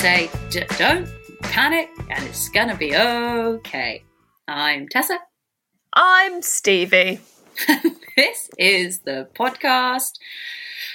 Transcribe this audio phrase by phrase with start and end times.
[0.00, 1.06] say d- don't
[1.42, 4.02] panic and it's gonna be okay.
[4.48, 5.18] I'm Tessa.
[5.92, 7.20] I'm Stevie.
[8.16, 10.12] this is the podcast.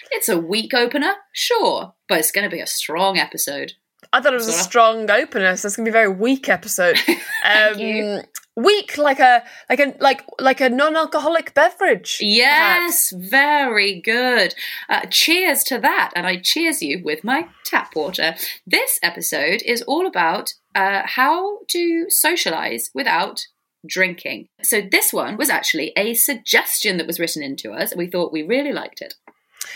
[0.10, 3.74] It's a week opener, sure, but it's gonna be a strong episode.
[4.12, 4.64] I thought it was a Sorta.
[4.64, 6.98] strong opener, so it's gonna be a very weak episode.
[7.46, 8.22] um.
[8.56, 12.18] Weak, like a like a like like a non-alcoholic beverage.
[12.22, 14.56] Yes, very good.
[14.88, 18.36] Uh, cheers to that, and I cheers you with my tap water.
[18.66, 23.42] This episode is all about uh, how to socialize without
[23.86, 24.48] drinking.
[24.62, 27.92] So, this one was actually a suggestion that was written into us.
[27.92, 29.16] and We thought we really liked it.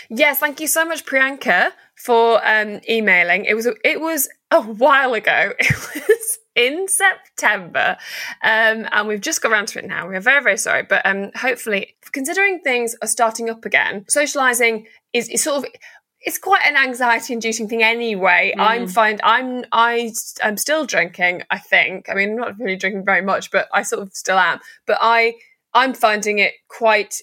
[0.08, 3.44] Yes, thank you so much, Priyanka, for um, emailing.
[3.44, 5.52] It was it was a while ago.
[5.60, 7.96] It was in September,
[8.44, 10.06] um, and we've just got around to it now.
[10.06, 14.84] We are very very sorry, but um, hopefully, considering things are starting up again, socialising
[15.14, 15.70] is, is sort of
[16.20, 18.52] it's quite an anxiety inducing thing anyway.
[18.58, 20.12] I'm find I'm I
[20.42, 21.42] am still drinking.
[21.50, 22.10] I think.
[22.10, 24.60] I mean, I'm not really drinking very much, but I sort of still am.
[24.86, 25.36] But I
[25.72, 27.14] I'm finding it quite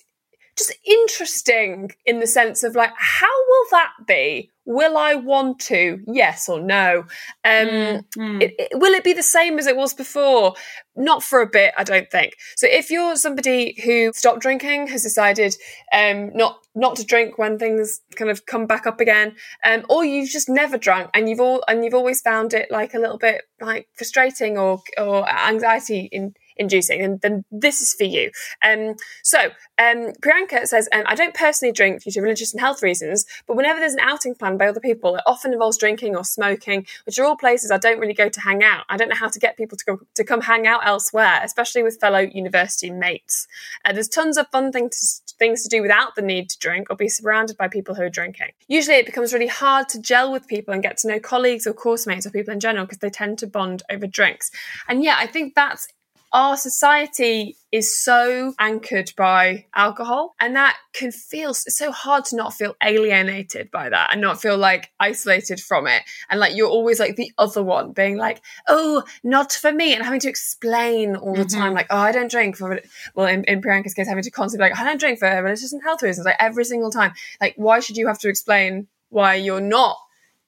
[0.57, 4.51] just interesting in the sense of like, how will that be?
[4.65, 5.99] Will I want to?
[6.07, 7.05] Yes or no?
[7.45, 8.01] Um,
[8.41, 10.55] it, it- will it be the same as it was before?
[10.95, 12.33] Not for a bit, I don't think.
[12.57, 15.55] So if you're somebody who stopped drinking, has decided
[15.93, 20.03] um, not not to drink when things kind of come back up again, um, or
[20.03, 23.17] you've just never drunk and you've all and you've always found it like a little
[23.19, 28.31] bit like frustrating or or anxiety in inducing, and then this is for you.
[28.63, 29.39] Um, so
[29.79, 33.55] um, Priyanka says, um, I don't personally drink due to religious and health reasons, but
[33.55, 37.19] whenever there's an outing planned by other people, it often involves drinking or smoking, which
[37.19, 38.85] are all places I don't really go to hang out.
[38.89, 41.83] I don't know how to get people to come, to come hang out elsewhere, especially
[41.83, 43.47] with fellow university mates.
[43.85, 46.89] Uh, there's tons of fun things to, things to do without the need to drink
[46.89, 48.49] or be surrounded by people who are drinking.
[48.67, 51.73] Usually it becomes really hard to gel with people and get to know colleagues or
[51.73, 54.49] course mates or people in general because they tend to bond over drinks.
[54.87, 55.87] And yeah, I think that's
[56.33, 62.35] our society is so anchored by alcohol and that can feel it's so hard to
[62.35, 66.03] not feel alienated by that and not feel like isolated from it.
[66.29, 70.03] And like you're always like the other one being like oh not for me and
[70.03, 71.75] having to explain all the time mm-hmm.
[71.75, 72.79] like oh i don't drink for
[73.15, 75.73] well in, in priyanka's case having to constantly be like i don't drink for religious
[75.73, 77.13] and health reasons like every single time.
[77.41, 79.97] Like why should you have to explain why you're not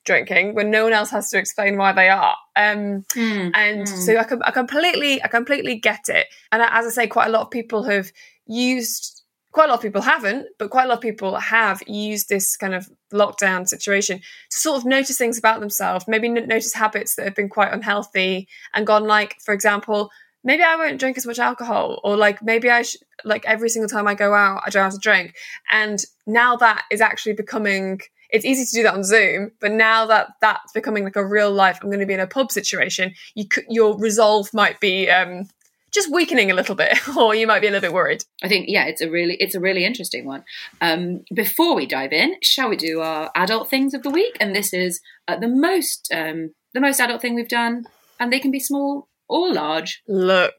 [0.06, 2.36] drinking when no one else has to explain why they are.
[2.56, 3.06] Um,
[3.54, 6.28] and so I, com- I completely, I completely get it.
[6.52, 8.12] And as I say, quite a lot of people have
[8.46, 12.30] used, quite a lot of people haven't, but quite a lot of people have used
[12.30, 17.16] this kind of lockdown situation to sort of notice things about themselves, maybe notice habits
[17.16, 20.10] that have been quite unhealthy and gone like, for example,
[20.44, 23.90] maybe I won't drink as much alcohol, or like maybe I should, like every single
[23.90, 25.36] time I go out, I don't have to drink.
[25.70, 30.06] And now that is actually becoming, it's easy to do that on Zoom, but now
[30.06, 33.14] that that's becoming like a real life, I'm going to be in a pub situation,
[33.36, 35.48] you could, your resolve might be um,
[35.92, 38.24] just weakening a little bit, or you might be a little bit worried.
[38.44, 40.44] I think yeah, it's a really it's a really interesting one.
[40.82, 44.38] Um, before we dive in, shall we do our adult things of the week?
[44.40, 47.86] And this is uh, the most um, the most adult thing we've done,
[48.20, 50.02] and they can be small or large.
[50.08, 50.54] Look,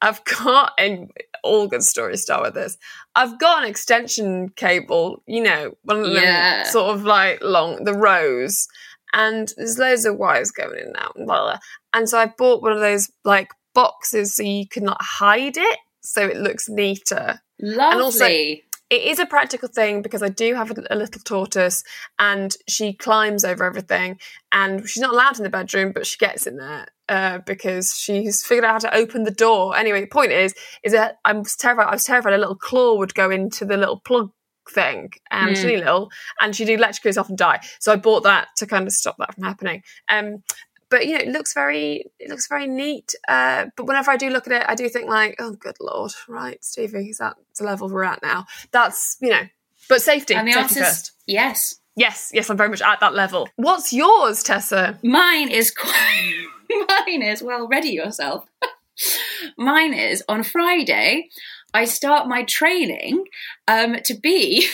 [0.00, 1.10] I've got, and
[1.42, 2.76] all good stories start with this.
[3.14, 6.64] I've got an extension cable, you know, one of them Yeah.
[6.64, 8.66] sort of like long, the rows,
[9.12, 11.58] and there's loads of wires going in and out, and blah, blah.
[11.92, 15.78] And so I bought one of those like boxes so you can like hide it,
[16.00, 17.40] so it looks neater.
[17.60, 18.02] Lovely.
[18.02, 21.82] also- it is a practical thing because I do have a, a little tortoise
[22.18, 24.18] and she climbs over everything
[24.52, 26.86] and she's not allowed in the bedroom, but she gets in there.
[27.06, 29.76] Uh, because she's figured out how to open the door.
[29.76, 31.88] Anyway, the point is, is that I was terrified.
[31.88, 34.30] I was terrified a little claw would go into the little plug
[34.70, 35.54] thing, and Mm.
[35.54, 36.10] she's only little,
[36.40, 37.60] and she'd electrocute herself and die.
[37.78, 39.82] So I bought that to kind of stop that from happening.
[40.08, 40.42] Um,
[40.90, 43.14] but you know, it looks very, it looks very neat.
[43.28, 46.12] Uh, but whenever I do look at it, I do think like, oh, good lord,
[46.28, 48.46] right, Stevie, is that the level we're at now?
[48.70, 49.42] That's you know,
[49.88, 51.12] but safety, And the safety first.
[51.26, 51.76] yes.
[51.96, 53.48] Yes, yes, I'm very much at that level.
[53.54, 54.98] What's yours, Tessa?
[55.04, 56.46] Mine is quite.
[57.06, 57.68] Mine is well.
[57.68, 58.48] Ready yourself.
[59.56, 61.28] Mine is on Friday.
[61.72, 63.26] I start my training
[63.68, 64.66] um, to be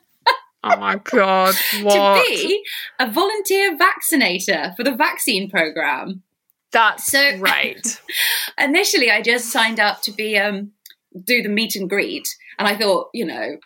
[0.63, 2.63] Oh my god, to be
[2.99, 6.23] a volunteer vaccinator for the vaccine program.
[6.71, 7.99] That's So- great.
[8.57, 10.71] Initially, I just signed up to be um,
[11.25, 12.27] do the meet and greet,
[12.59, 13.57] and I thought, you know.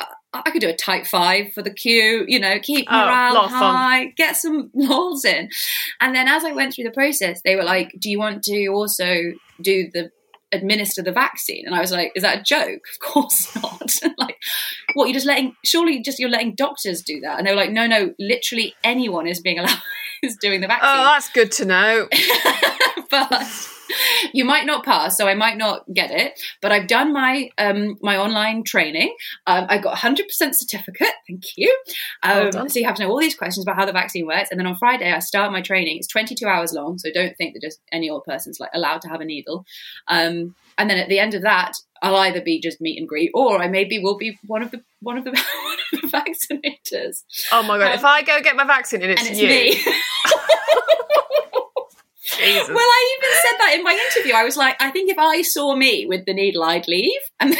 [0.00, 3.48] I- I could do a type five for the queue, you know, keep Oh, morale
[3.48, 3.50] fun.
[3.50, 5.48] high, get some lols in.
[6.00, 8.66] And then as I went through the process, they were like, Do you want to
[8.68, 9.12] also
[9.60, 10.12] do the
[10.52, 11.64] administer the vaccine?
[11.66, 12.82] And I was like, Is that a joke?
[12.92, 13.92] Of course not.
[14.18, 14.36] like,
[14.94, 17.38] what, you're just letting, surely just you're letting doctors do that?
[17.38, 19.80] And they were like, No, no, literally anyone is being allowed,
[20.22, 22.08] is doing the vaccine Oh, that's good to know.
[23.10, 23.68] but
[24.32, 26.40] you might not pass, so I might not get it.
[26.62, 29.14] But I've done my um, my online training.
[29.46, 30.22] Um, I got 100%
[30.54, 31.12] certificate.
[31.28, 31.76] Thank you.
[32.24, 32.68] Well Um, done.
[32.68, 34.66] so you have to know all these questions about how the vaccine works, and then
[34.66, 35.96] on Friday I start my training.
[35.98, 39.08] It's 22 hours long, so don't think that just any old person's like allowed to
[39.08, 39.64] have a needle.
[40.08, 41.72] Um, and then at the end of that,
[42.02, 44.80] I'll either be just meet and greet, or I maybe will be one of the
[45.00, 45.30] one of the,
[45.64, 47.22] one of the vaccinators,
[47.52, 49.48] Oh my god, Um, if I go get my vaccine and it's, and it's you,
[49.48, 49.80] me.
[52.40, 52.68] Jesus.
[52.68, 54.34] Well, I even said that in my interview.
[54.34, 57.20] I was like, I think if I saw me with the needle, I'd leave.
[57.42, 57.54] And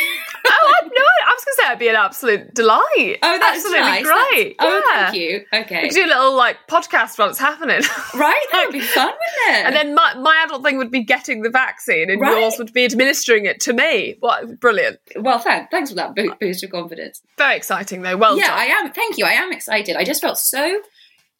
[0.53, 3.19] oh, I, no, I was going to say it'd be an absolute delight.
[3.23, 4.03] oh, that's absolutely nice.
[4.05, 4.57] great.
[4.59, 5.05] That's- oh, yeah.
[5.11, 5.45] thank you.
[5.53, 7.81] Okay, We could do a little like podcast while it's happening.
[8.15, 8.45] right?
[8.53, 9.67] That would be fun, wouldn't it?
[9.67, 12.41] And then my, my adult thing would be getting the vaccine, and Right.
[12.41, 14.17] yours would be administering it to me.
[14.21, 14.99] What brilliant!
[15.17, 17.21] well, thanks, thanks for that boost of confidence.
[17.39, 18.17] Very exciting, though.
[18.17, 18.39] Well done.
[18.41, 18.59] yeah, done.
[18.59, 18.93] I am.
[18.93, 19.25] Thank you.
[19.27, 19.97] I am excited.
[19.97, 20.81] I just felt so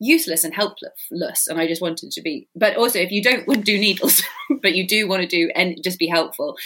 [0.01, 2.49] useless and helpless, and I just wanted to be.
[2.57, 4.23] But also, if you don't want to do needles,
[4.63, 6.57] but you do want to do and just be helpful,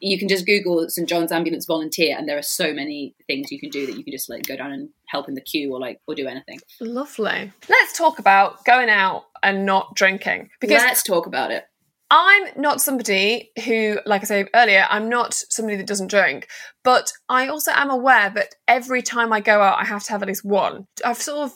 [0.00, 3.60] you can just Google St John's Ambulance volunteer, and there are so many things you
[3.60, 5.78] can do that you can just like go down and help in the queue or
[5.78, 6.58] like or do anything.
[6.80, 7.52] Lovely.
[7.68, 11.64] Let's talk about going out and not drinking because Let's talk about it.
[12.10, 16.48] I'm not somebody who, like I said earlier, I'm not somebody that doesn't drink,
[16.82, 20.22] but I also am aware that every time I go out, I have to have
[20.22, 20.86] at least one.
[21.04, 21.52] I've sort of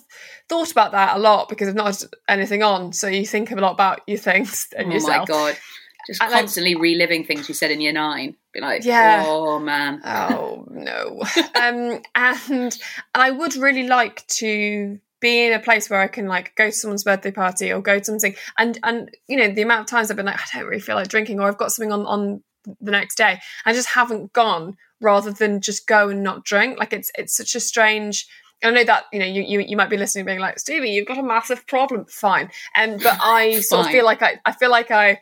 [0.50, 3.54] thought about that a lot because I've not had anything on, so you think a
[3.56, 5.28] lot about your things and oh yourself.
[5.28, 5.58] my god.
[6.06, 8.36] Just And, constantly reliving things you said in year nine.
[8.52, 9.22] Be like, Yeah.
[9.26, 10.02] oh man.
[10.04, 11.22] Oh no.
[11.54, 12.76] um, and
[13.14, 16.72] I would really like to be in a place where I can like go to
[16.72, 18.34] someone's birthday party or go to something.
[18.58, 20.96] And and you know the amount of times I've been like I don't really feel
[20.96, 22.42] like drinking or I've got something on on
[22.80, 23.40] the next day.
[23.64, 26.78] I just haven't gone rather than just go and not drink.
[26.78, 28.26] Like it's it's such a strange
[28.64, 31.08] I know that you know you, you you might be listening being like Stevie you've
[31.08, 32.04] got a massive problem.
[32.06, 32.50] Fine.
[32.76, 35.20] And but I sort of feel like I I feel like I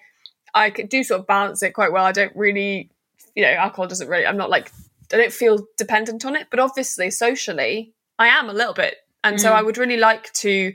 [0.54, 2.04] I could do sort of balance it quite well.
[2.04, 2.90] I don't really
[3.34, 4.72] you know alcohol doesn't really I'm not like
[5.12, 6.48] I don't feel dependent on it.
[6.50, 9.54] But obviously socially I am a little bit and so Mm.
[9.54, 10.74] I would really like to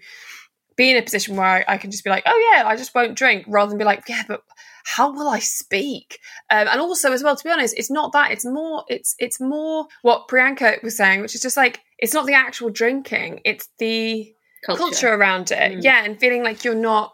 [0.75, 2.93] be in a position where I, I can just be like, oh yeah, I just
[2.93, 4.43] won't drink, rather than be like, yeah, but
[4.83, 6.19] how will I speak?
[6.51, 8.31] Um, and also, as well, to be honest, it's not that.
[8.31, 8.83] It's more.
[8.87, 12.69] It's it's more what Priyanka was saying, which is just like it's not the actual
[12.69, 14.31] drinking; it's the
[14.65, 14.79] Culture.
[14.79, 15.73] culture, around it.
[15.73, 15.83] Mm.
[15.83, 17.13] Yeah, and feeling like you're not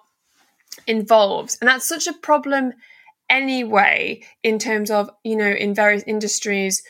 [0.85, 2.73] involved, and that's such a problem
[3.29, 4.21] anyway.
[4.43, 6.83] In terms of you know, in various industries,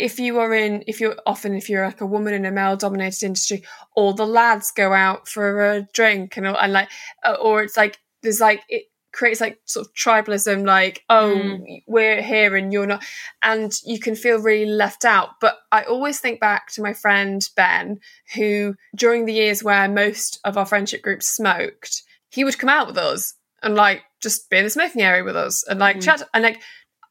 [0.00, 3.22] if you are in, if you're often if you're like a woman in a male-dominated
[3.24, 3.62] industry,
[3.94, 6.88] all the lads go out for a drink, and and like,
[7.24, 11.82] uh, or it's like there's like it creates like sort of tribalism like oh Mm.
[11.88, 13.02] we're here and you're not
[13.42, 17.48] and you can feel really left out but i always think back to my friend
[17.56, 17.98] ben
[18.36, 22.86] who during the years where most of our friendship groups smoked he would come out
[22.86, 26.02] with us and like just be in the smoking area with us and like Mm.
[26.04, 26.60] chat and like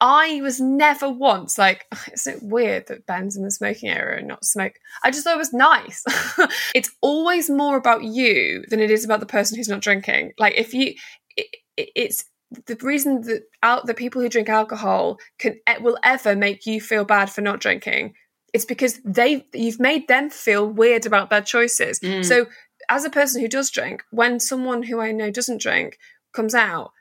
[0.02, 4.28] I was never once like, isn't it weird that Ben's in the smoking area and
[4.28, 4.74] not smoke?
[5.04, 6.04] I just thought it was nice.
[6.76, 10.34] it's always more about you than it is about the person who's not drinking.
[10.38, 10.94] Like, if you,
[11.36, 12.26] it, it, it's
[12.66, 17.06] the reason that out the people who drink alcohol can will ever make you feel
[17.06, 18.14] bad for not drinking.
[18.54, 22.00] It's because they you've made them feel weird about their choices.
[22.00, 22.26] Mm.
[22.26, 22.48] So,
[22.90, 26.00] as a person who does drink, when someone who I know doesn't drink
[26.34, 26.92] comes out,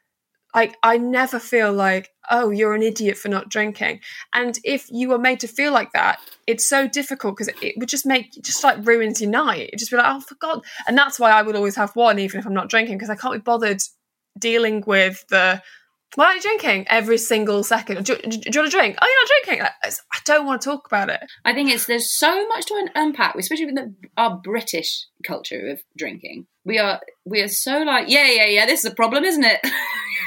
[0.58, 4.00] like I never feel like, oh, you're an idiot for not drinking.
[4.34, 7.88] And if you were made to feel like that, it's so difficult because it would
[7.88, 9.68] just make just like ruins your night.
[9.68, 10.62] It'd just be like, oh, for God.
[10.88, 13.14] And that's why I would always have one, even if I'm not drinking, because I
[13.14, 13.80] can't be bothered
[14.36, 15.62] dealing with the
[16.14, 18.04] why are you drinking every single second?
[18.04, 18.96] Do, do, do, you want to drink?
[19.00, 19.62] Oh, you're not drinking.
[19.62, 21.20] I, I, don't want to talk about it.
[21.44, 25.82] I think it's there's so much to unpack, especially with the, our British culture of
[25.98, 26.46] drinking.
[26.64, 28.66] We are we are so like yeah yeah yeah.
[28.66, 29.60] This is a problem, isn't it?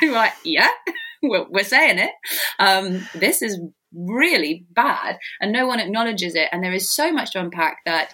[0.12, 0.70] like yeah,
[1.24, 2.12] we're, we're saying it.
[2.60, 3.60] Um, this is
[3.93, 6.50] really bad, and no one acknowledges it.
[6.51, 8.13] And there is so much to unpack that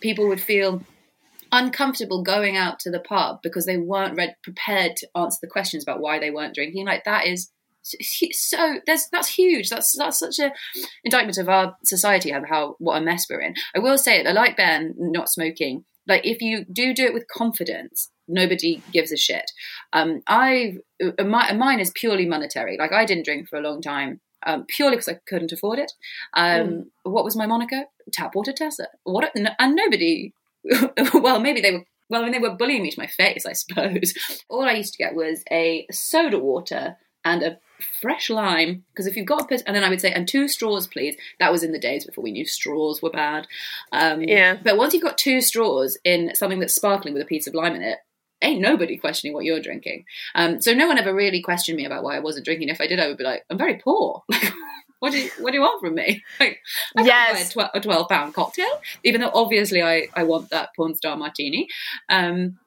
[0.00, 0.82] people would feel
[1.50, 5.82] uncomfortable going out to the pub because they weren't read, prepared to answer the questions
[5.82, 6.86] about why they weren't drinking.
[6.86, 7.50] Like that is
[8.32, 9.70] so that's that's huge.
[9.70, 10.52] That's that's such a
[11.04, 13.54] indictment of our society of how what a mess we're in.
[13.74, 14.26] I will say it.
[14.26, 15.84] I like Ben not smoking.
[16.06, 19.50] Like if you do do it with confidence, nobody gives a shit.
[19.92, 22.76] Um, I uh, my, mine is purely monetary.
[22.78, 24.20] Like I didn't drink for a long time.
[24.46, 25.90] Um, purely because I couldn't afford it.
[26.32, 26.84] Um, mm.
[27.02, 27.86] What was my moniker?
[28.16, 28.86] Tapwater Tessa.
[29.02, 29.24] What?
[29.24, 30.32] A, and nobody
[31.14, 31.84] well, maybe they were.
[32.10, 34.14] Well, I mean, they were bullying me to my face, I suppose.
[34.48, 37.58] All I used to get was a soda water and a
[38.00, 40.48] fresh lime because if you've got a piss, and then I would say, and two
[40.48, 41.16] straws, please.
[41.38, 43.46] That was in the days before we knew straws were bad.
[43.92, 44.56] Um, yeah.
[44.62, 47.74] But once you've got two straws in something that's sparkling with a piece of lime
[47.74, 47.98] in it,
[48.42, 50.04] ain't nobody questioning what you're drinking.
[50.34, 52.68] Um, so no one ever really questioned me about why I wasn't drinking.
[52.68, 54.22] If I did, I would be like, I'm very poor.
[55.00, 56.22] what do you what do you want from me?
[56.40, 56.60] Like,
[56.96, 57.54] I yes.
[57.54, 61.16] can't buy a, twelve pound cocktail, even though obviously I I want that porn star
[61.16, 61.68] martini.
[62.08, 62.58] Um,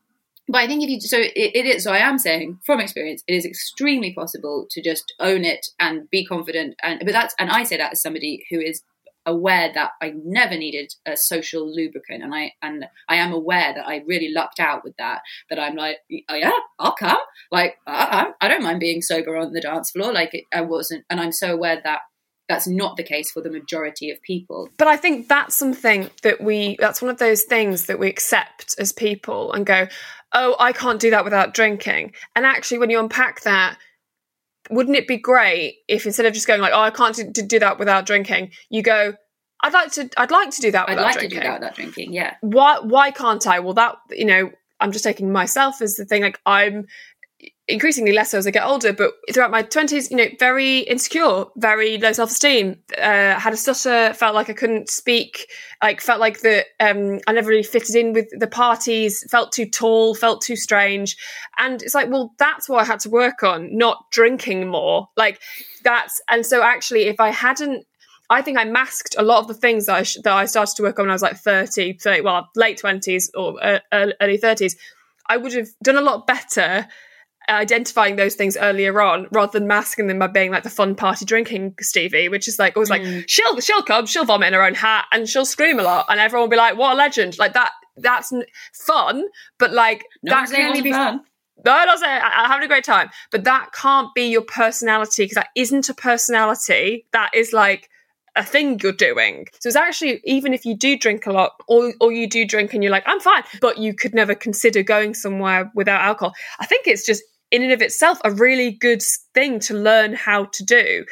[0.48, 3.24] but I think if you so it, it is so I am saying from experience
[3.28, 7.50] it is extremely possible to just own it and be confident and but that's and
[7.50, 8.82] I say that as somebody who is
[9.26, 13.88] aware that I never needed a social lubricant, and I and I am aware that
[13.88, 15.22] I really lucked out with that.
[15.50, 15.98] That I'm like,
[16.30, 17.20] oh yeah, I'll come.
[17.52, 20.14] Like I, I don't mind being sober on the dance floor.
[20.14, 22.00] Like it, I wasn't, and I'm so aware that
[22.52, 24.70] that's not the case for the majority of people.
[24.78, 28.76] But I think that's something that we, that's one of those things that we accept
[28.78, 29.88] as people and go,
[30.34, 32.14] oh, I can't do that without drinking.
[32.36, 33.78] And actually, when you unpack that,
[34.72, 37.60] wouldn't it be great if instead of just going like, oh, I can't do, do
[37.60, 39.14] that without drinking, you go,
[39.62, 41.30] I'd like to, I'd like to do that without I'd like drinking.
[41.30, 42.36] to do that without drinking, yeah.
[42.42, 43.60] Why, why can't I?
[43.60, 44.52] Well, that, you know,
[44.82, 46.24] I'm just taking myself as the thing.
[46.24, 46.88] Like I'm
[47.72, 51.46] increasingly less so as I get older, but throughout my 20s, you know, very insecure,
[51.58, 55.48] very low self esteem, uh, had a stutter, felt like I couldn't speak,
[55.82, 59.66] like, felt like that um, I never really fitted in with the parties, felt too
[59.66, 61.18] tall, felt too strange.
[61.58, 65.10] And it's like, well, that's what I had to work on, not drinking more.
[65.18, 65.40] Like,
[65.84, 67.86] that's, and so actually, if I hadn't
[68.32, 70.78] I think I masked a lot of the things that I, sh- that I started
[70.78, 74.38] to work on when I was like 30, 30 well, late 20s or uh, early
[74.38, 74.78] 30s.
[75.28, 76.88] I would have done a lot better
[77.50, 81.26] identifying those things earlier on rather than masking them by being like the fun party
[81.26, 83.24] drinking Stevie, which is like always like mm.
[83.28, 86.20] she'll she'll come, she'll vomit in her own hat and she'll scream a lot, and
[86.20, 87.72] everyone will be like, "What a legend!" Like that.
[87.98, 88.34] That's
[88.74, 89.26] fun,
[89.60, 91.22] but like no that can only be fun.
[91.66, 95.36] No, I say I'm having a great time, but that can't be your personality because
[95.36, 97.06] that isn't a personality.
[97.12, 97.90] That is like
[98.36, 99.48] a thing you're doing.
[99.60, 102.74] So it's actually, even if you do drink a lot or, or you do drink
[102.74, 106.66] and you're like, I'm fine, but you could never consider going somewhere without alcohol, I
[106.66, 109.04] think it's just in and of itself a really good
[109.34, 111.06] thing to learn how to do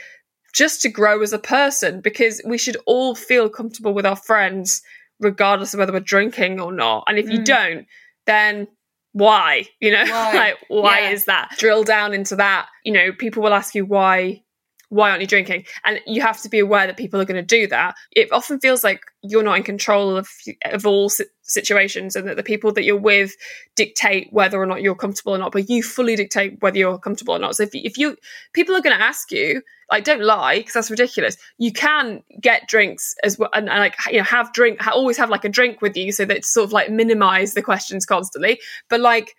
[0.53, 4.81] just to grow as a person because we should all feel comfortable with our friends
[5.19, 7.03] regardless of whether we're drinking or not.
[7.07, 7.33] And if mm.
[7.33, 7.85] you don't,
[8.25, 8.67] then
[9.11, 9.65] why?
[9.79, 10.33] You know, why?
[10.33, 11.09] like why yeah.
[11.09, 11.55] is that?
[11.57, 12.67] Drill down into that.
[12.83, 14.43] You know, people will ask you why
[14.89, 15.65] why aren't you drinking?
[15.85, 17.95] And you have to be aware that people are going to do that.
[18.11, 20.27] It often feels like you're not in control of
[20.65, 21.09] of all
[21.43, 23.35] situations, and that the people that you're with
[23.75, 25.51] dictate whether or not you're comfortable or not.
[25.51, 27.55] But you fully dictate whether you're comfortable or not.
[27.55, 28.17] So if if you
[28.53, 31.37] people are going to ask you, like, don't lie because that's ridiculous.
[31.57, 35.29] You can get drinks as well, and, and like you know have drink, always have
[35.29, 38.59] like a drink with you, so that it's sort of like minimize the questions constantly.
[38.89, 39.35] But like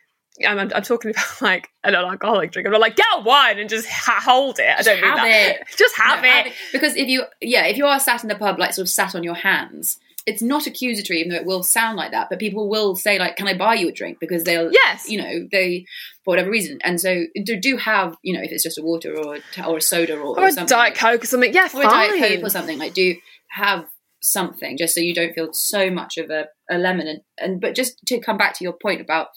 [0.46, 2.66] I'm, I'm, talking about like an alcoholic drink.
[2.66, 4.74] I'm not like get a wine and just ha- hold it.
[4.78, 5.56] I don't have mean that.
[5.60, 5.66] It.
[5.76, 6.32] Just have, no, it.
[6.32, 6.52] have, it.
[6.72, 9.14] Because if you, yeah, if you are sat in the pub, like sort of sat
[9.14, 12.28] on your hands, it's not accusatory, even though it will sound like that.
[12.30, 15.18] But people will say like, "Can I buy you a drink?" Because they'll, yes, you
[15.18, 15.86] know, they
[16.24, 16.78] for whatever reason.
[16.82, 19.80] And so do, do have, you know, if it's just a water or or a
[19.80, 21.86] soda or, or, or a something, diet coke or something, yeah, or fine.
[21.86, 22.78] a diet coke or something.
[22.78, 23.16] Like, do
[23.50, 23.86] have
[24.22, 27.08] something just so you don't feel so much of a, a lemon.
[27.08, 29.28] And, and but just to come back to your point about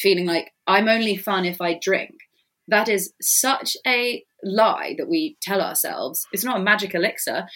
[0.00, 2.14] feeling like I'm only fun if I drink.
[2.68, 6.26] That is such a lie that we tell ourselves.
[6.32, 7.46] It's not a magic elixir.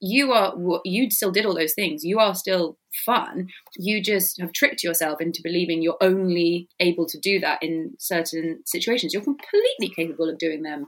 [0.00, 0.54] you are
[0.84, 5.20] you still did all those things you are still fun you just have tricked yourself
[5.20, 10.38] into believing you're only able to do that in certain situations you're completely capable of
[10.38, 10.86] doing them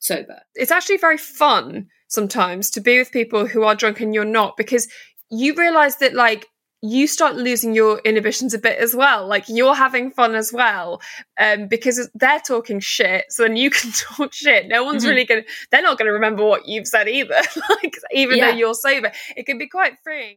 [0.00, 4.24] sober it's actually very fun sometimes to be with people who are drunk and you're
[4.24, 4.86] not because
[5.30, 6.46] you realize that like
[6.82, 9.26] you start losing your inhibitions a bit as well.
[9.26, 11.00] Like you're having fun as well,
[11.38, 13.26] um, because they're talking shit.
[13.30, 14.66] So then you can talk shit.
[14.68, 15.10] No one's mm-hmm.
[15.10, 15.42] really gonna.
[15.70, 17.40] They're not gonna remember what you've said either.
[17.70, 18.50] like even yeah.
[18.50, 20.36] though you're sober, it can be quite freeing.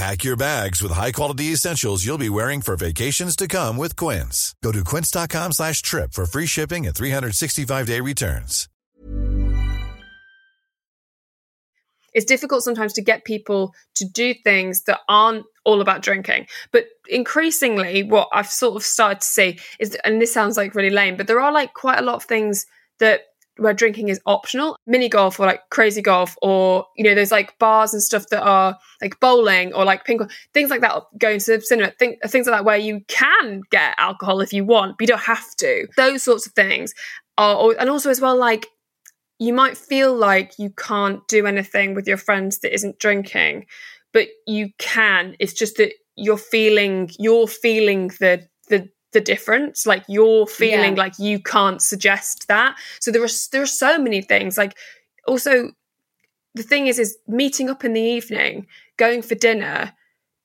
[0.00, 4.54] Pack your bags with high-quality essentials you'll be wearing for vacations to come with Quince.
[4.64, 8.66] Go to quince.com slash trip for free shipping and 365-day returns.
[12.14, 16.46] It's difficult sometimes to get people to do things that aren't all about drinking.
[16.72, 20.88] But increasingly, what I've sort of started to see is, and this sounds like really
[20.88, 22.64] lame, but there are like quite a lot of things
[23.00, 23.24] that
[23.56, 24.76] where drinking is optional.
[24.86, 28.42] Mini golf or like crazy golf or you know there's like bars and stuff that
[28.42, 30.20] are like bowling or like ping
[30.54, 34.40] things like that going to the cinema things like that where you can get alcohol
[34.40, 35.86] if you want but you don't have to.
[35.96, 36.94] Those sorts of things
[37.38, 38.66] are and also as well like
[39.38, 43.66] you might feel like you can't do anything with your friends that isn't drinking
[44.12, 45.36] but you can.
[45.38, 49.86] It's just that you're feeling you're feeling the the the difference.
[49.86, 51.02] Like you're feeling yeah.
[51.02, 52.76] like you can't suggest that.
[53.00, 54.56] So there are there are so many things.
[54.56, 54.76] Like
[55.26, 55.70] also
[56.54, 59.92] the thing is is meeting up in the evening going for dinner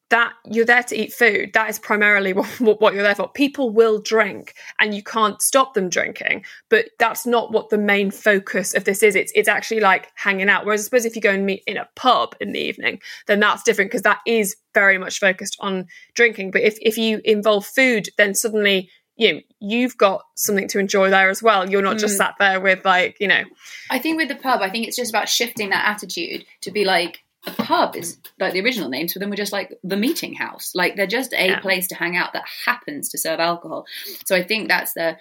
[0.10, 3.70] that you're there to eat food that is primarily what, what, you're there for people
[3.70, 8.74] will drink and you can't stop them drinking but that's not what the main focus
[8.74, 11.32] of this is it's it's actually like hanging out whereas i suppose if you go
[11.32, 14.98] and meet in a pub in the evening then that's different because that is very
[14.98, 19.98] much focused on drinking but if if you involve food then suddenly you know, you've
[19.98, 21.70] got something to enjoy there as well.
[21.70, 22.18] You're not just mm.
[22.18, 23.44] sat there with like, you know.
[23.90, 26.84] I think with the pub, I think it's just about shifting that attitude to be
[26.84, 30.34] like, a pub is like the original name, so then we're just like the meeting
[30.34, 30.72] house.
[30.74, 31.60] Like they're just a yeah.
[31.60, 33.86] place to hang out that happens to serve alcohol.
[34.26, 35.18] So I think that's the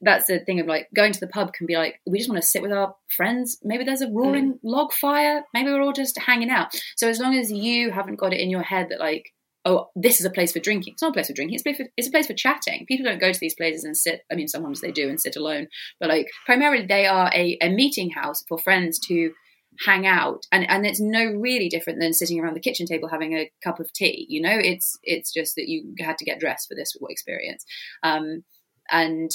[0.00, 2.40] that's the thing of like going to the pub can be like we just want
[2.40, 3.58] to sit with our friends.
[3.62, 4.58] Maybe there's a roaring mm.
[4.62, 5.44] log fire.
[5.52, 6.74] Maybe we're all just hanging out.
[6.96, 9.32] So as long as you haven't got it in your head that like
[9.64, 10.94] oh, this is a place for drinking.
[10.94, 11.56] It's not a place for drinking.
[11.56, 12.86] It's a place for, it's a place for chatting.
[12.86, 14.22] People don't go to these places and sit.
[14.32, 15.68] I mean, sometimes they do and sit alone,
[16.00, 19.32] but like primarily they are a, a meeting house for friends to
[19.84, 20.46] hang out.
[20.52, 23.80] And and it's no really different than sitting around the kitchen table having a cup
[23.80, 24.56] of tea you know?
[24.58, 27.64] It's it's just that you had to get dressed for this experience.
[28.02, 28.44] Um
[28.90, 29.30] and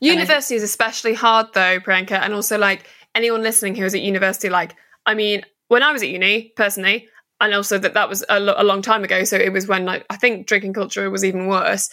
[0.00, 4.00] university and is especially hard though priyanka and also like anyone listening who was at
[4.00, 4.74] university like
[5.06, 7.06] i mean when i was at uni personally
[7.40, 9.84] and also that that was a, lo- a long time ago so it was when
[9.84, 11.88] like i think drinking culture was even worse.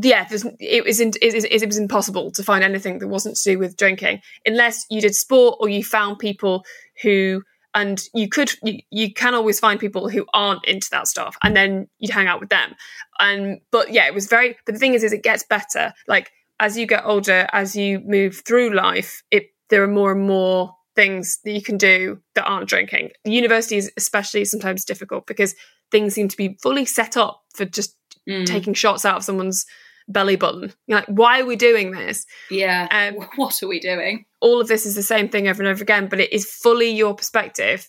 [0.00, 3.76] Yeah, it was in, it, was impossible to find anything that wasn't to do with
[3.76, 6.62] drinking unless you did sport or you found people
[7.02, 7.42] who
[7.74, 11.56] and you could you, you can always find people who aren't into that stuff and
[11.56, 12.74] then you'd hang out with them.
[13.18, 15.92] And but yeah it was very but the thing is is it gets better.
[16.06, 16.30] Like
[16.60, 20.74] as you get older as you move through life it there are more and more
[20.96, 23.10] things that you can do that aren't drinking.
[23.24, 25.54] University is especially sometimes difficult because
[25.90, 27.94] things seem to be fully set up for just
[28.28, 28.44] mm.
[28.46, 29.64] taking shots out of someone's
[30.08, 30.72] belly button.
[30.86, 32.26] You're like, why are we doing this?
[32.50, 32.88] Yeah.
[32.90, 34.24] Um, what are we doing?
[34.40, 36.90] All of this is the same thing over and over again, but it is fully
[36.90, 37.88] your perspective.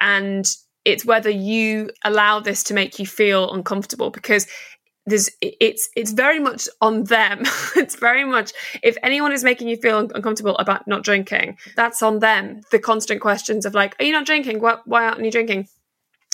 [0.00, 0.46] And
[0.84, 4.46] it's whether you allow this to make you feel uncomfortable because
[5.06, 7.40] there's it's it's very much on them
[7.76, 8.52] it's very much
[8.84, 13.20] if anyone is making you feel uncomfortable about not drinking that's on them the constant
[13.20, 15.66] questions of like are you not drinking why, why aren't you drinking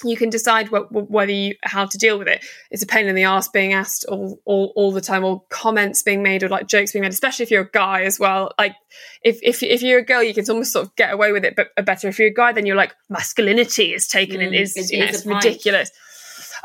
[0.04, 2.44] you can decide what, whether you how to deal with it.
[2.70, 6.02] It's a pain in the ass being asked all, all, all the time, or comments
[6.02, 7.12] being made, or like jokes being made.
[7.12, 8.52] Especially if you're a guy as well.
[8.58, 8.76] Like
[9.24, 11.56] if if if you're a girl, you can almost sort of get away with it,
[11.56, 14.76] but better if you're a guy, then you're like masculinity is taken mm, and is
[14.76, 15.90] it, you know, it's ridiculous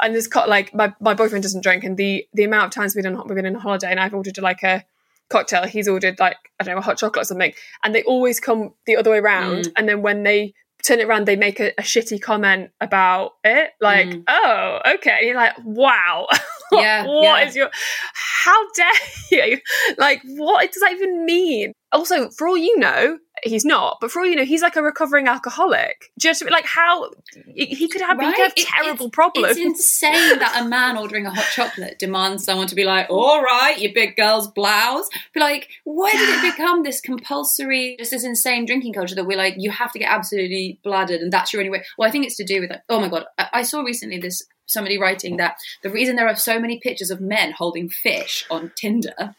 [0.02, 3.04] and there's like my, my boyfriend doesn't drink and the the amount of times we've
[3.04, 4.84] been on we've been in a holiday and I've ordered like a
[5.30, 8.40] cocktail he's ordered like I don't know a hot chocolate or something and they always
[8.40, 9.72] come the other way around mm.
[9.76, 10.54] and then when they
[10.86, 14.24] turn it around they make a, a shitty comment about it like mm.
[14.28, 16.28] oh okay and you're like wow
[16.72, 17.48] yeah what yeah.
[17.48, 17.70] is your
[18.14, 18.92] how dare
[19.32, 19.60] you
[19.98, 23.98] like what does that even mean also for all you know he's not.
[24.00, 26.12] But for all you know, he's like a recovering alcoholic.
[26.20, 27.12] Just like how
[27.54, 28.28] he could have, right?
[28.28, 29.58] he could have terrible it's, problems.
[29.58, 33.42] It's insane that a man ordering a hot chocolate demands someone to be like, "All
[33.42, 38.24] right, you big girl's blouse." Be like, where did it become this compulsory, just this
[38.24, 41.62] insane drinking culture that we're like, you have to get absolutely bladdered and that's your
[41.62, 41.84] only way?
[41.98, 44.20] Well, I think it's to do with like, oh my god, I, I saw recently
[44.20, 48.46] this somebody writing that the reason there are so many pictures of men holding fish
[48.50, 49.14] on Tinder.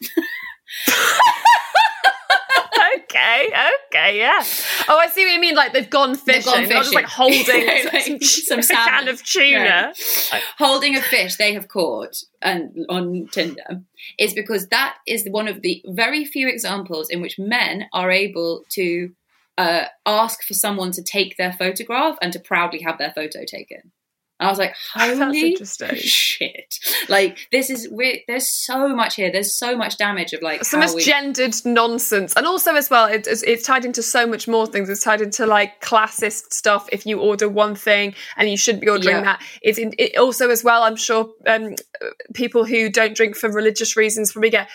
[2.97, 3.47] okay,
[3.89, 4.43] okay, yeah.
[4.87, 5.55] Oh, I see what you mean.
[5.55, 6.33] Like they've gone fishing.
[6.33, 6.69] They've gone fishing.
[6.69, 7.45] They're just like holding
[7.93, 9.93] like, some, some can of tuna.
[10.31, 10.39] Yeah.
[10.57, 13.83] Holding a fish they have caught and on Tinder
[14.19, 18.63] is because that is one of the very few examples in which men are able
[18.71, 19.11] to
[19.57, 23.91] uh, ask for someone to take their photograph and to proudly have their photo taken.
[24.39, 25.55] I was like, holy
[25.95, 26.75] shit!
[27.07, 29.31] Like this is we're, there's so much here.
[29.31, 31.03] There's so much damage of like so much we...
[31.03, 34.89] gendered nonsense, and also as well, it, it's, it's tied into so much more things.
[34.89, 36.89] It's tied into like classist stuff.
[36.91, 39.23] If you order one thing and you shouldn't be ordering yeah.
[39.23, 40.83] that, it's in, it also as well.
[40.83, 41.75] I'm sure um,
[42.33, 44.69] people who don't drink for religious reasons probably get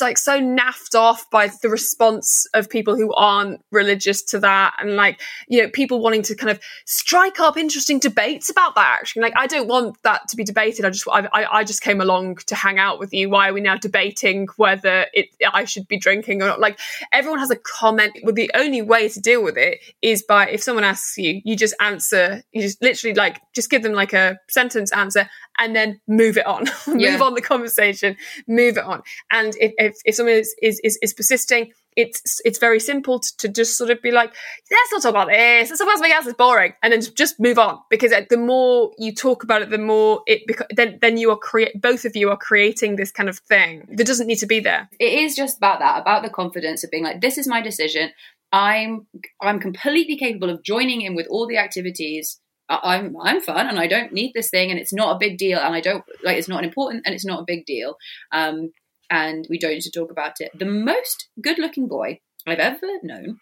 [0.00, 4.96] like so naffed off by the response of people who aren't religious to that, and
[4.96, 9.22] like you know people wanting to kind of strike up interesting debates about that actually.
[9.22, 10.84] Like, I don't want that to be debated.
[10.84, 13.30] I just, I, I just came along to hang out with you.
[13.30, 16.60] Why are we now debating whether it, I should be drinking or not?
[16.60, 16.78] Like,
[17.12, 18.18] everyone has a comment.
[18.22, 21.56] Well, the only way to deal with it is by if someone asks you, you
[21.56, 22.42] just answer.
[22.52, 26.46] You just literally like just give them like a sentence answer and then move it
[26.46, 26.51] on,
[26.86, 29.02] move on the conversation, move it on.
[29.30, 33.36] And if if, if someone is, is is is persisting it's it's very simple to,
[33.38, 34.32] to, just sort of be like,
[34.70, 35.68] let's not talk about this.
[35.68, 36.26] Let's talk about something else.
[36.26, 37.80] It's boring, and then just move on.
[37.90, 41.30] Because uh, the more you talk about it, the more it beca- then then you
[41.30, 44.46] are create both of you are creating this kind of thing that doesn't need to
[44.46, 44.88] be there.
[44.98, 48.10] It is just about that, about the confidence of being like, this is my decision.
[48.52, 49.06] I'm
[49.40, 52.38] I'm completely capable of joining in with all the activities.
[52.82, 55.58] I'm I'm fun and I don't need this thing and it's not a big deal
[55.58, 57.96] and I don't like it's not important and it's not a big deal.
[58.32, 58.72] Um,
[59.10, 60.50] and we don't need to talk about it.
[60.58, 63.38] The most good looking boy I've ever known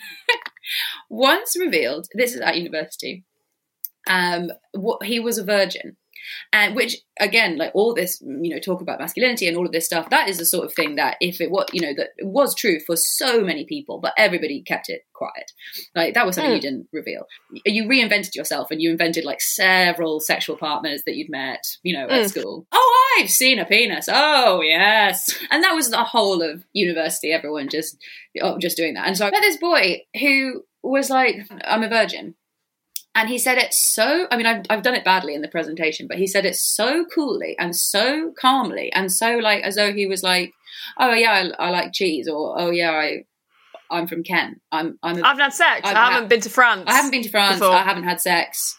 [1.11, 3.25] once revealed this is at university.
[4.09, 5.97] Um, what, he was a virgin
[6.53, 9.87] and which again like all this you know talk about masculinity and all of this
[9.87, 12.55] stuff that is the sort of thing that if it was you know that was
[12.55, 15.53] true for so many people but everybody kept it quiet.
[15.95, 16.57] Like that was something mm.
[16.57, 17.27] you didn't reveal.
[17.67, 22.05] You reinvented yourself and you invented like several sexual partners that you'd met you know
[22.05, 22.29] at mm.
[22.29, 22.67] school.
[22.73, 24.09] Oh i've seen a penis.
[24.11, 25.39] Oh yes.
[25.51, 27.33] And that was the whole of university.
[27.33, 27.99] Everyone just
[28.41, 29.07] oh, just doing that.
[29.07, 32.35] And so i met this boy who was like i'm a virgin
[33.15, 36.07] and he said it so, I mean, I've, I've done it badly in the presentation,
[36.09, 40.07] but he said it so coolly and so calmly and so like as though he
[40.07, 40.53] was like,
[40.99, 43.25] oh yeah, I, I like cheese or oh yeah, I,
[43.91, 44.61] I'm from Kent.
[44.71, 45.81] I'm, I'm a, I've had sex.
[45.85, 46.85] I've, I haven't been to France.
[46.87, 47.59] I haven't been to France.
[47.59, 47.75] Before.
[47.75, 48.77] I haven't had sex.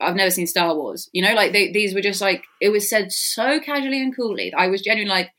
[0.00, 1.08] I've never seen Star Wars.
[1.12, 4.52] You know, like they, these were just like, it was said so casually and coolly.
[4.56, 5.30] I was genuinely like,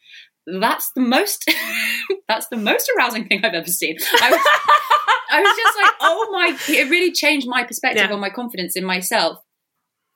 [0.60, 1.46] that's the most
[2.28, 3.98] that's the most arousing thing I've ever seen.
[4.22, 4.40] I was,
[5.32, 6.58] I was just like, oh my!
[6.68, 8.14] It really changed my perspective yeah.
[8.14, 9.40] on my confidence in myself.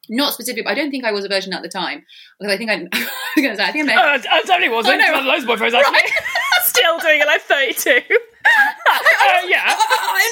[0.07, 0.67] Not specific.
[0.67, 2.03] I don't think I was a virgin at the time
[2.39, 2.87] because I think I'm.
[2.93, 2.99] I
[3.35, 3.95] was going to say I think I.
[3.95, 5.01] Uh, I definitely wasn't.
[5.01, 5.27] I know.
[5.27, 5.93] loads of boyfriends actually.
[5.93, 6.11] Right?
[6.63, 7.25] Still doing it.
[7.25, 8.01] like thirty-two.
[8.45, 9.75] uh, yeah.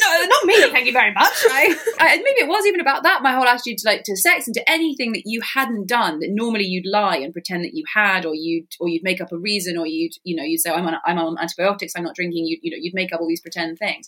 [0.02, 0.70] no, not me.
[0.70, 1.34] Thank you very much.
[1.50, 3.24] I, I, maybe it was even about that.
[3.24, 6.30] My whole attitude to like to sex and to anything that you hadn't done that
[6.30, 9.38] normally you'd lie and pretend that you had, or you'd or you'd make up a
[9.38, 12.46] reason, or you'd you know you'd say I'm on I'm on antibiotics, I'm not drinking.
[12.46, 14.08] You you know you'd make up all these pretend things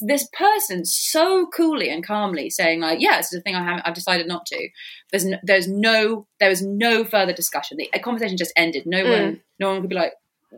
[0.00, 3.80] this person so coolly and calmly saying like yeah this is a thing i have
[3.84, 4.68] i've decided not to
[5.12, 9.20] there's no, there's no there was no further discussion the conversation just ended no mm.
[9.20, 10.12] one no one could be like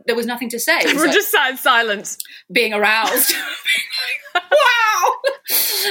[0.05, 0.79] there was nothing to say.
[0.85, 2.17] We're like, just sat in silence,
[2.51, 3.33] being aroused.
[4.35, 5.15] wow.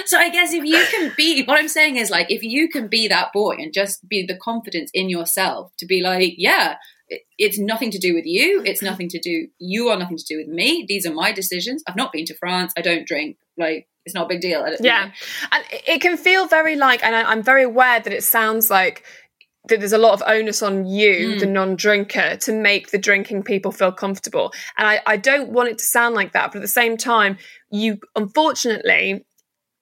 [0.07, 2.89] So I guess if you can be, what I'm saying is like, if you can
[2.89, 6.77] be that boy and just be the confidence in yourself to be like, yeah,
[7.39, 8.63] it's nothing to do with you.
[8.65, 9.49] It's nothing to do.
[9.59, 10.85] You are nothing to do with me.
[10.89, 11.83] These are my decisions.
[11.87, 12.73] I've not been to France.
[12.77, 13.39] I don't drink.
[13.57, 14.65] Like it's not a big deal.
[14.81, 15.13] yeah, know.
[15.53, 19.05] and it can feel very like, and I, I'm very aware that it sounds like
[19.69, 21.41] that there's a lot of onus on you, mm.
[21.41, 24.53] the non-drinker, to make the drinking people feel comfortable.
[24.79, 27.37] And I, I don't want it to sound like that, but at the same time,
[27.71, 29.27] you unfortunately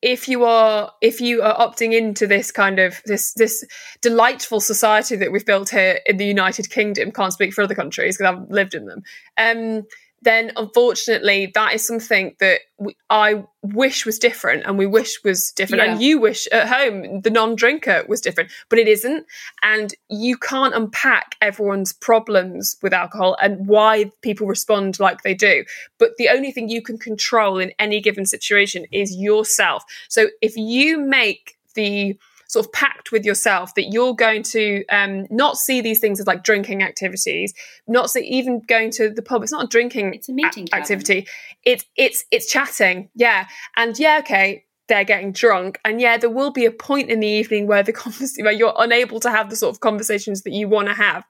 [0.03, 3.65] if you are if you are opting into this kind of this this
[4.03, 8.17] delightful society that we've built here in the United Kingdom, can't speak for other countries
[8.17, 9.03] because I've lived in them.
[9.39, 9.83] Um,
[10.23, 15.53] then unfortunately that is something that we, I wish was different and we wish was
[15.55, 15.85] different.
[15.85, 15.93] Yeah.
[15.93, 19.27] and you wish at home the non-drinker was different but it isn't.
[19.63, 25.65] And you can't unpack everyone's problems with alcohol and why people respond like they do.
[25.99, 29.85] But the only thing you can control in any given situation is yourself.
[30.09, 35.27] So if you make the sort of pact with yourself that you're going to um,
[35.31, 37.53] not see these things as like drinking activities,
[37.87, 39.43] not see even going to the pub.
[39.43, 41.27] It's not a drinking it's a meeting a- activity.
[41.65, 43.11] It's it's it's chatting.
[43.15, 44.65] Yeah, and yeah, okay.
[44.89, 47.93] They're getting drunk, and yeah, there will be a point in the evening where the
[48.05, 51.25] conversation where you're unable to have the sort of conversations that you want to have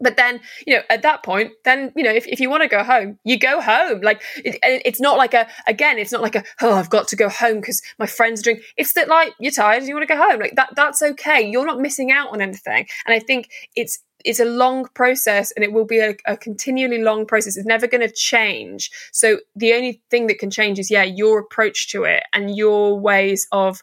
[0.00, 2.68] but then you know at that point then you know if, if you want to
[2.68, 4.00] go home you go home.
[4.00, 7.16] Like it, it's not like a again it's not like a oh i've got to
[7.16, 10.14] go home because my friends drink it's that like you're tired and you want to
[10.14, 10.40] go home.
[10.40, 11.48] Like that that's okay.
[11.48, 12.86] You're not missing out on anything.
[13.06, 17.02] And i think it's it's a long process and it will be a, a continually
[17.02, 17.56] long process.
[17.56, 18.90] It's never going to change.
[19.12, 22.98] So the only thing that can change is yeah your approach to it and your
[22.98, 23.80] ways of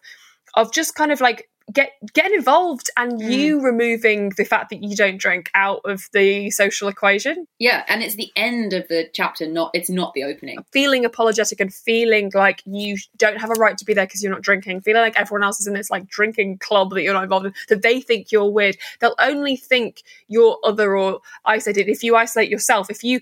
[0.56, 3.30] of just kind of like get get involved and mm.
[3.30, 7.48] you removing the fact that you don't drink out of the social equation.
[7.60, 10.60] Yeah and it's the end of the chapter not it's not the opening.
[10.72, 14.32] Feeling apologetic and feeling like you don't have a right to be there because you're
[14.32, 17.24] not drinking feeling like everyone else is in this like drinking club that you're not
[17.24, 18.78] involved in that they think you're weird.
[19.00, 21.90] They'll only think you're other or isolated.
[21.90, 23.20] If you isolate yourself if you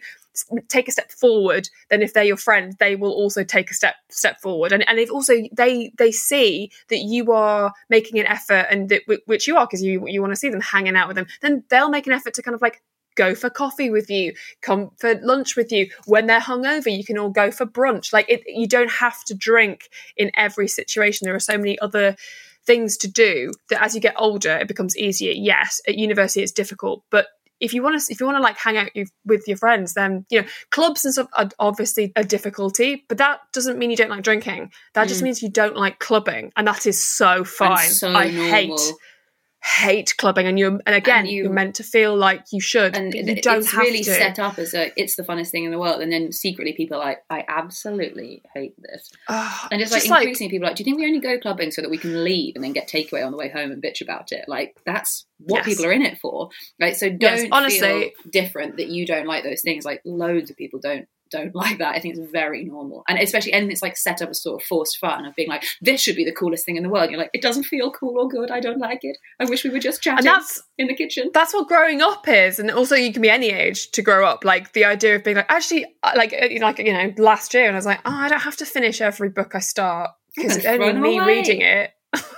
[0.67, 3.95] take a step forward, then if they're your friend, they will also take a step
[4.09, 4.71] step forward.
[4.71, 9.01] And and if also they they see that you are making an effort and that
[9.25, 11.63] which you are because you you want to see them hanging out with them, then
[11.69, 12.81] they'll make an effort to kind of like
[13.15, 15.89] go for coffee with you, come for lunch with you.
[16.05, 18.13] When they're hungover, you can all go for brunch.
[18.13, 21.25] Like it, you don't have to drink in every situation.
[21.25, 22.15] There are so many other
[22.65, 25.31] things to do that as you get older, it becomes easier.
[25.31, 27.27] Yes, at university it's difficult, but
[27.59, 28.89] if you want to if you want to like hang out
[29.25, 33.39] with your friends then you know clubs and stuff are obviously a difficulty but that
[33.53, 35.09] doesn't mean you don't like drinking that mm.
[35.09, 38.51] just means you don't like clubbing and that is so fine so i normal.
[38.51, 38.93] hate
[39.65, 42.95] hate clubbing and you and again and you, are meant to feel like you should
[42.95, 44.13] and you don't it's have really to.
[44.13, 46.97] set up as a it's the funnest thing in the world and then secretly people
[46.97, 50.75] are like i absolutely hate this oh, and it's like increasingly like, people are like
[50.75, 52.87] do you think we only go clubbing so that we can leave and then get
[52.87, 55.65] takeaway on the way home and bitch about it like that's what yes.
[55.65, 56.49] people are in it for
[56.79, 60.51] right so don't yes, honestly feel different that you don't like those things like loads
[60.51, 61.95] of people don't don't like that.
[61.95, 63.03] I think it's very normal.
[63.07, 65.63] And especially and it's like set up as sort of forced fun of being like,
[65.81, 67.09] this should be the coolest thing in the world.
[67.09, 68.51] You're like, it doesn't feel cool or good.
[68.51, 69.17] I don't like it.
[69.39, 71.31] I wish we were just chatting and that's, in the kitchen.
[71.33, 72.59] That's what growing up is.
[72.59, 74.43] And also you can be any age to grow up.
[74.43, 77.65] Like the idea of being like, actually, uh, like, uh, like you know, last year,
[77.65, 80.57] and I was like, oh, I don't have to finish every book I start because
[80.57, 81.37] it's only me away.
[81.37, 81.91] reading it.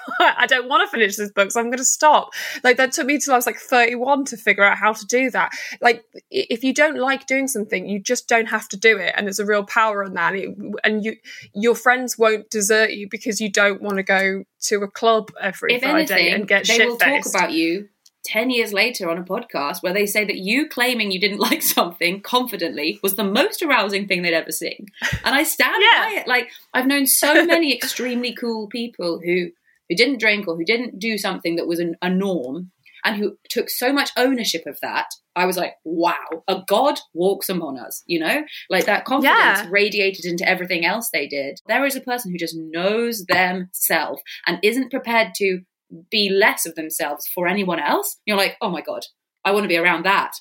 [0.20, 2.30] I don't want to finish this book, so I'm going to stop.
[2.64, 5.30] Like that took me till I was like 31 to figure out how to do
[5.32, 5.52] that.
[5.82, 9.28] Like if you don't like doing something, you just don't have to do it, and
[9.28, 10.34] there's a real power in that.
[10.34, 11.16] And, it, and you,
[11.54, 15.76] your friends won't desert you because you don't want to go to a club every
[15.76, 16.80] if Friday anything, and get shit.
[16.80, 17.90] they will talk about you
[18.28, 21.62] 10 years later on a podcast where they say that you claiming you didn't like
[21.62, 24.88] something confidently was the most arousing thing they'd ever seen.
[25.24, 26.04] And I stand yeah.
[26.04, 26.28] by it.
[26.28, 29.52] Like, I've known so many extremely cool people who
[29.90, 32.72] who didn't drink or who didn't do something that was an, a norm
[33.04, 37.48] and who took so much ownership of that i was like wow a god walks
[37.48, 38.44] among us you know?
[38.70, 39.68] Like that confidence yeah.
[39.70, 41.60] radiated into everything else they did.
[41.68, 45.62] There is a person who just knows themselves and isn't prepared to
[46.10, 48.18] be less of themselves for anyone else.
[48.26, 49.06] You're like oh my god
[49.46, 50.34] i want to be around that.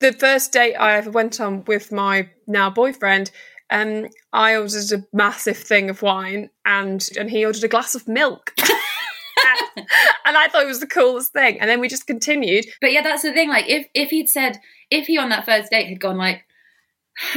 [0.00, 3.30] The first date i ever went on with my now boyfriend
[3.72, 8.06] um, I ordered a massive thing of wine, and and he ordered a glass of
[8.06, 8.54] milk.
[10.24, 11.60] and I thought it was the coolest thing.
[11.60, 12.66] And then we just continued.
[12.80, 13.48] But yeah, that's the thing.
[13.48, 16.44] Like, if if he'd said, if he on that first date had gone like,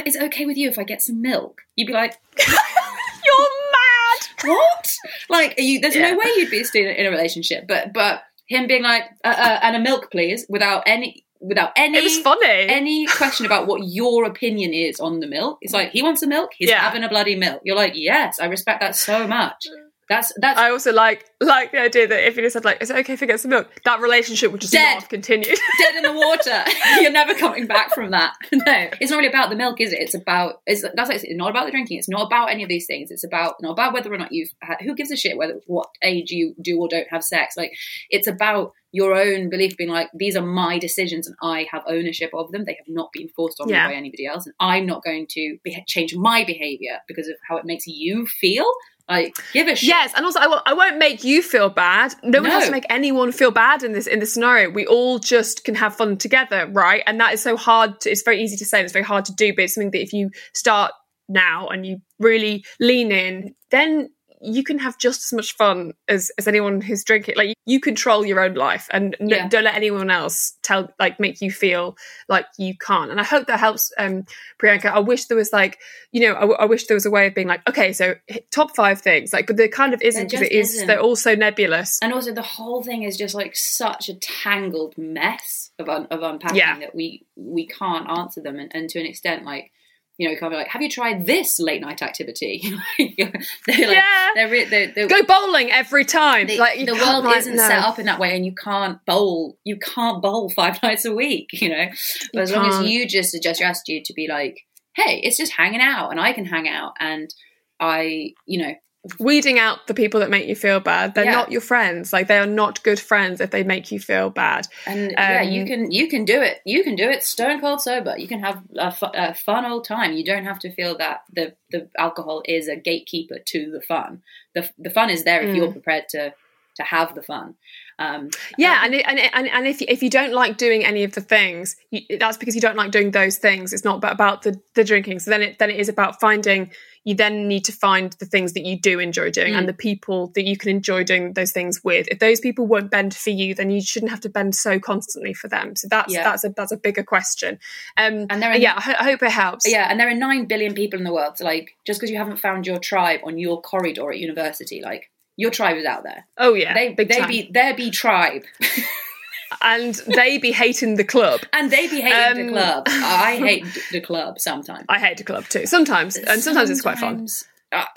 [0.06, 4.50] "Is it okay with you if I get some milk?" You'd be like, "You're mad."
[4.50, 4.95] What?
[5.30, 6.12] Like, you, there's yeah.
[6.12, 7.65] no way you'd be a student in a relationship.
[7.67, 11.97] But but him being like, uh, uh, "And a milk, please," without any without any
[11.97, 15.58] it was funny any question about what your opinion is on the milk.
[15.62, 16.79] It's like he wants a milk, he's yeah.
[16.79, 17.62] having a bloody milk.
[17.63, 19.67] You're like, yes, I respect that so much.
[20.08, 22.91] That's that's I also like like the idea that if you just said like, "Is
[22.91, 24.94] it okay if I get some milk?" That relationship would just Dead.
[24.94, 25.58] not have continued.
[25.80, 26.63] dead in the water.
[27.02, 28.34] You're never coming back from that.
[28.52, 30.00] No, it's not really about the milk, is it?
[30.00, 31.98] It's about it's that's like, it's not about the drinking.
[31.98, 33.10] It's not about any of these things.
[33.10, 35.88] It's about not about whether or not you've had, who gives a shit whether what
[36.04, 37.56] age you do or don't have sex.
[37.58, 37.72] Like
[38.12, 42.30] it's about your own belief being like these are my decisions and I have ownership
[42.34, 42.63] of them.
[42.65, 43.88] They have not been forced on Yeah.
[43.88, 47.36] me by anybody else, and I'm not going to be- change my behavior because of
[47.50, 48.65] how it makes you feel.
[49.08, 49.89] Like give a shit.
[49.89, 52.15] Yes, and also I won't, make you feel bad.
[52.24, 54.72] No one has to make anyone feel bad in this in this scenario.
[54.72, 57.04] We all just can have fun together, right?
[57.06, 58.00] And that is so hard.
[58.02, 58.80] To, it's very easy to say.
[58.80, 60.91] and It's very hard to do, but it's something that if you start
[61.30, 64.10] now and you really lean in, then
[64.41, 67.36] you can have just as much fun as, as anyone who's drinking.
[67.38, 69.48] Like you control your own life, and Yeah.
[69.48, 71.95] don't let anyone else tell like make you feel
[72.30, 73.12] like you can't.
[73.12, 74.26] And I hope that helps, um,
[74.62, 74.86] Priyanka.
[74.86, 75.80] I wish there was like
[76.12, 78.15] you know, I, w- I wish there was a way of being like, okay, so
[78.52, 80.74] top five things, like, but there kind of isn't because it is.
[80.74, 80.88] isn't.
[80.88, 82.00] They're all so nebulous.
[82.02, 86.21] and also the whole thing is just like such a tangled mess of un- of
[86.24, 86.80] unpacking Yeah.
[86.80, 89.71] that we we can't answer them and, and to an extent like
[90.17, 92.62] you know can't be like have you tried this late night activity
[92.97, 94.30] they're like Yeah.
[94.36, 96.47] they're, re- they're, they're Go bowling every time.
[96.47, 97.67] the, like you the world like, isn't no.
[97.67, 101.13] set up in that way and you can't bowl you can't bowl five nights a
[101.13, 101.86] week you know
[102.34, 102.86] but as long can't.
[102.86, 104.60] as you just adjust your attitude to be like
[104.95, 107.34] hey it's just hanging out and i can hang out and
[107.80, 108.73] i you know
[109.20, 111.13] Weeding out the people that make you feel bad.
[111.13, 111.32] They're Yeah.
[111.34, 112.12] not your friends.
[112.12, 114.68] Like they are not good friends if they make you feel bad.
[114.88, 116.60] And yeah, Um, you can you can do it.
[116.65, 118.15] You can do it stone cold sober.
[118.18, 120.13] You can have a, fu- a fun old time.
[120.13, 124.24] You don't have to feel that the the alcohol is a gatekeeper to the fun.
[124.56, 125.56] The the fun is there if Mm.
[125.58, 126.34] you're prepared to
[126.78, 127.56] to have the fun.
[128.00, 131.04] Um, Yeah, and it, and it- and and if if you don't like doing any
[131.06, 133.72] of the things, you, that's because you don't like doing those things.
[133.72, 135.20] It's not about, about the the drinking.
[135.20, 136.72] So then it then it is about finding.
[137.06, 139.60] You then need to find the things that you do enjoy doing Mm.
[139.60, 142.08] and the people that you can enjoy doing those things with.
[142.12, 145.34] If those people won't bend for you, then you shouldn't have to bend so constantly
[145.34, 145.76] for them.
[145.76, 146.24] So that's Yeah.
[146.24, 147.60] that's a that's a bigger question.
[147.96, 149.70] Um, And there are- yeah, I, ho- I hope it helps.
[149.70, 151.38] yeah, and there are nine billion people in the world.
[151.38, 155.10] So like, just because you haven't found your tribe on your corridor at university, like
[155.38, 156.26] your tribe is out there.
[156.38, 157.28] Oh yeah, They they time.
[157.30, 158.44] be there be tribe,
[159.62, 161.41] and they be hating the club.
[161.54, 162.84] and they be hating the Um, club.
[162.88, 164.86] I hate the club sometimes.
[164.89, 165.65] I hate the club too.
[165.65, 167.28] Sometimes, and sometimes it's quite fun.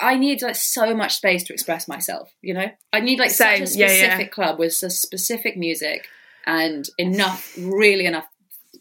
[0.01, 2.29] I need like so much space to express myself.
[2.41, 4.25] You know, I need like Same, such a specific yeah.
[4.27, 6.07] club with a specific music
[6.45, 8.25] and enough, really enough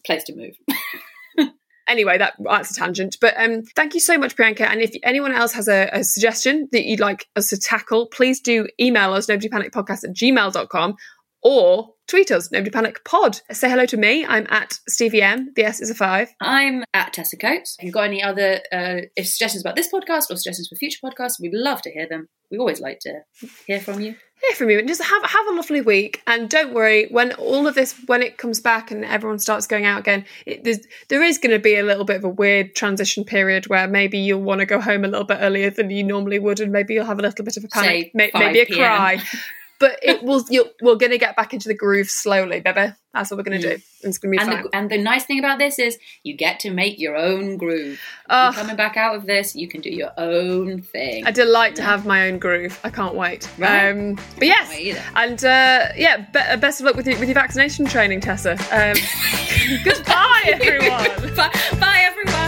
[0.04, 0.54] place to move.
[1.86, 3.16] anyway, that that's a tangent.
[3.20, 4.62] But um, thank you so much, Priyanka.
[4.62, 8.40] And if anyone else has a, a suggestion that you'd like us to tackle, please
[8.40, 10.96] do email us, nobody panic podcast at gmail.com
[11.42, 13.40] or tweet us, nobody panic pod.
[13.52, 14.24] Say hello to me.
[14.26, 15.52] I'm at Stevie M.
[15.54, 16.28] The S is a five.
[16.40, 17.76] I'm at Tessa Coates.
[17.78, 21.40] If you've got any other uh, suggestions about this podcast or suggestions for future podcasts,
[21.40, 22.28] we'd love to hear them.
[22.50, 23.20] We always like to
[23.66, 24.16] hear from you.
[24.46, 26.22] Hear from you and just have have a lovely week.
[26.26, 29.84] And don't worry, when all of this, when it comes back and everyone starts going
[29.84, 33.66] out again, it, there's, going to be a little bit of a weird transition period
[33.66, 36.60] where maybe you'll want to go home a little bit earlier than you normally would,
[36.60, 38.66] and maybe you'll have a little bit of a panic, Say may, 5 maybe a
[38.76, 39.20] cry.
[39.78, 40.44] but it will.
[40.50, 42.92] You'll, we're going to get back into the groove slowly, baby.
[43.14, 43.74] That's what we're going to do.
[43.74, 44.62] And it's going to be And fine.
[44.64, 48.00] the, and the nice thing about this is you get to make your own groove.
[48.30, 48.52] Oh.
[48.54, 51.26] Coming back out of this, you can do your own thing.
[51.26, 52.78] I delight to have my own groove.
[52.84, 53.48] I can't wait.
[53.58, 53.90] Right.
[53.90, 54.70] Um, but yes,
[55.16, 58.52] and uh, yeah, be- best of luck with your, with your vaccination training, Tessa.
[58.70, 58.96] Um,
[59.84, 61.34] goodbye, everyone.
[61.34, 62.47] bye, bye, everyone.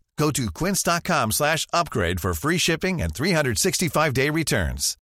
[0.21, 4.95] Go to quince.com slash upgrade for free shipping and 365-day returns.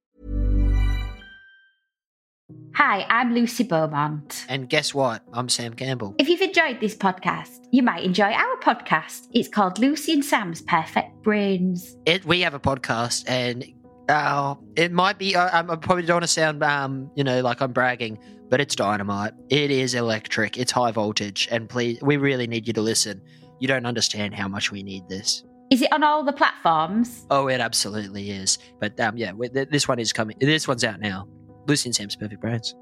[2.76, 4.46] Hi, I'm Lucy Beaumont.
[4.48, 5.24] And guess what?
[5.34, 6.14] I'm Sam Campbell.
[6.20, 9.28] If you've enjoyed this podcast, you might enjoy our podcast.
[9.34, 11.98] It's called Lucy and Sam's Perfect Brains.
[12.06, 13.66] It, we have a podcast, and
[14.10, 15.36] uh, it might be.
[15.36, 18.76] Uh, I probably don't want to sound, um, you know, like I'm bragging, but it's
[18.76, 19.34] dynamite.
[19.50, 20.60] It is electric.
[20.60, 23.20] It's high voltage, and please, we really need you to listen.
[23.60, 25.44] You don't understand how much we need this.
[25.70, 27.26] Is it on all the platforms?
[27.30, 28.58] Oh, it absolutely is.
[28.80, 29.34] But um, yeah,
[29.70, 30.38] this one is coming.
[30.40, 31.28] This one's out now.
[31.68, 32.74] Lucy and Sam's Perfect Brains.